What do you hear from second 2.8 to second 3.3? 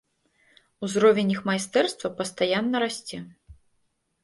расце.